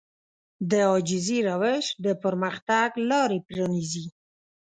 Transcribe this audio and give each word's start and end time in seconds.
د 0.69 0.71
عاجزي 0.89 1.39
روش 1.49 1.85
د 2.05 2.07
پرمختګ 2.23 2.89
لارې 3.09 3.39
پرانيزي. 3.47 4.05